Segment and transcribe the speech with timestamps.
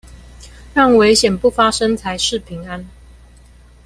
[0.73, 2.89] 讓危險不發生才是平安